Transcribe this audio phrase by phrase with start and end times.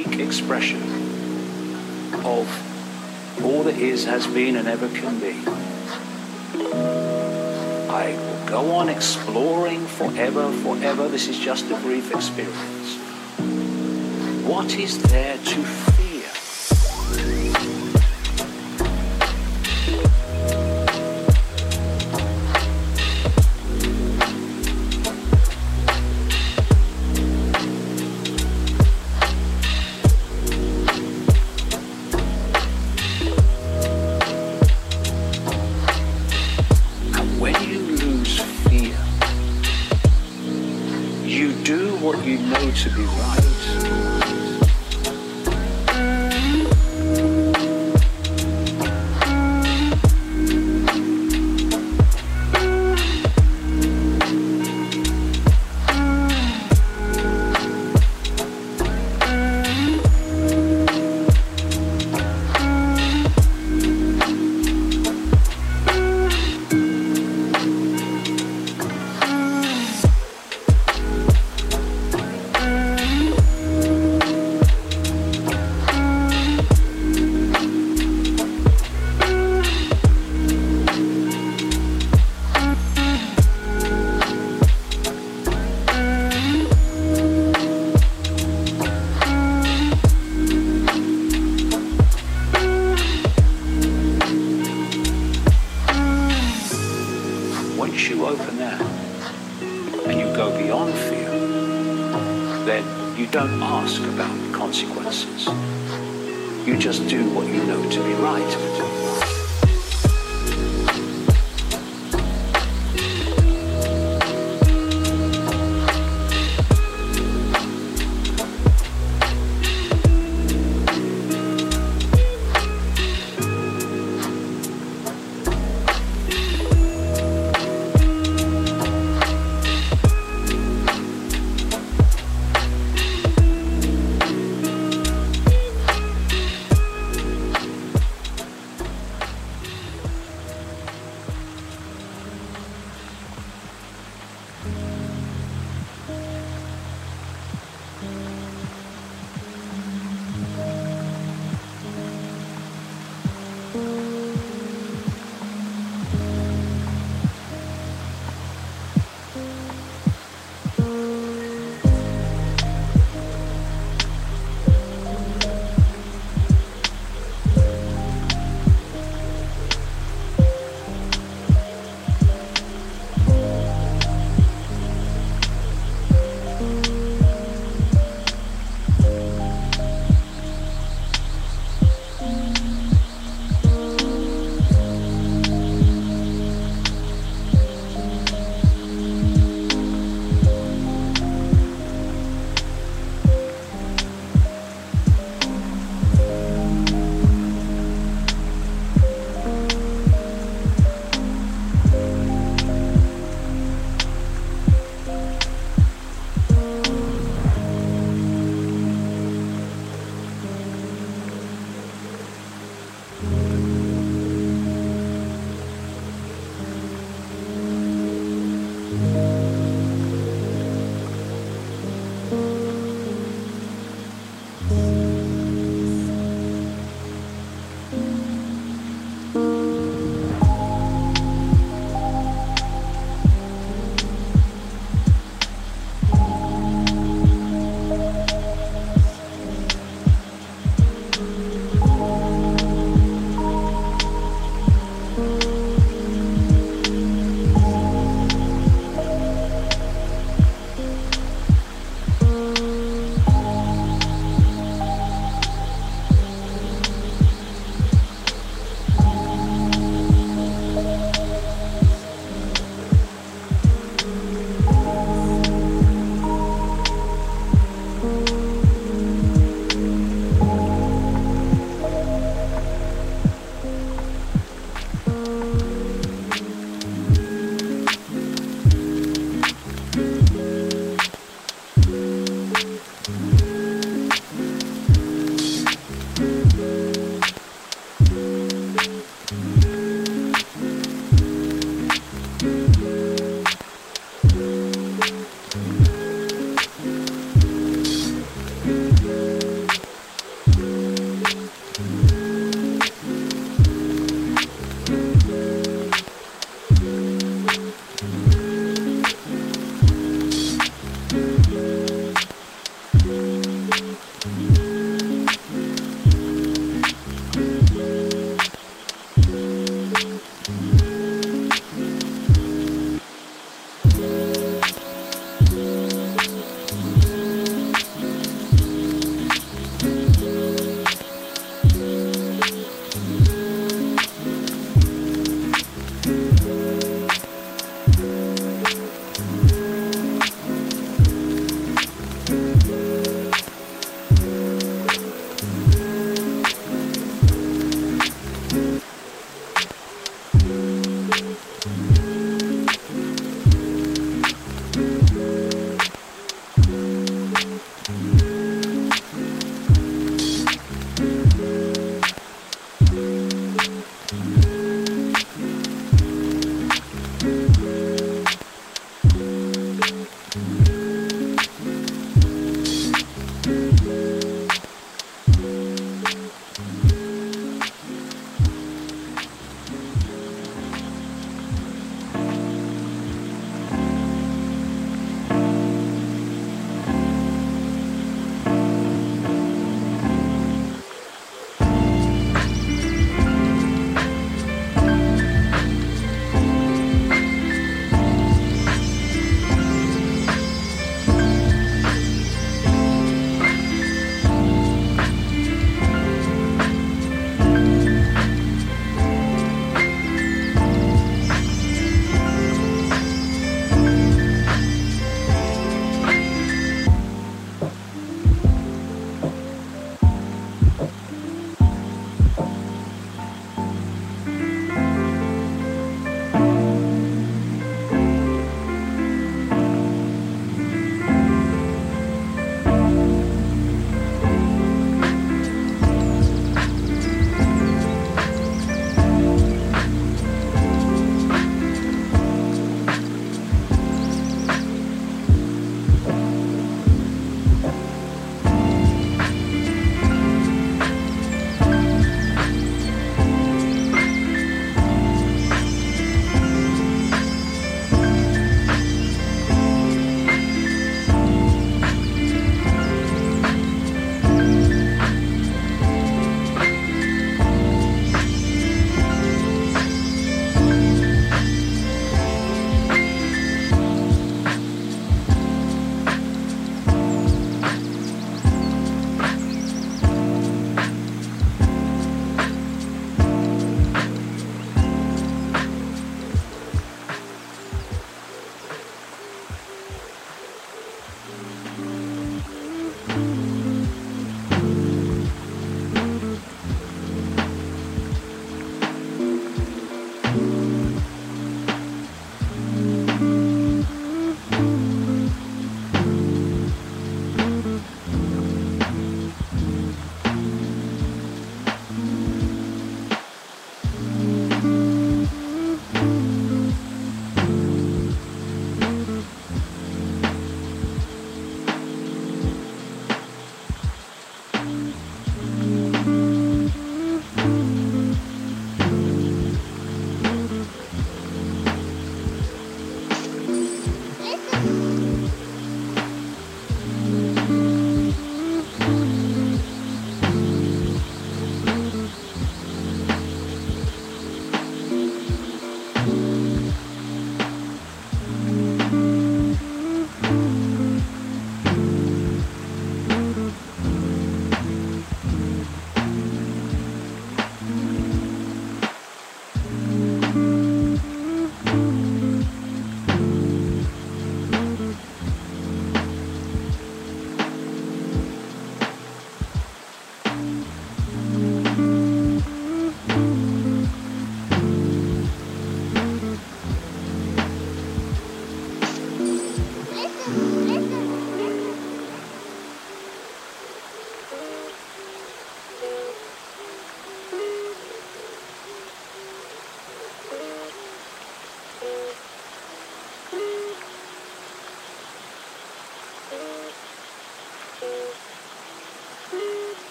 [0.00, 0.80] unique expression
[2.24, 5.34] of all that is, has been, and ever can be.
[7.90, 11.08] I will go on exploring forever, forever.
[11.08, 12.96] This is just a brief experience.
[14.46, 15.62] What is there to